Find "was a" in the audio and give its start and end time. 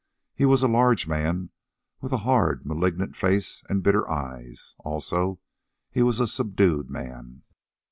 0.47-0.67, 6.01-6.25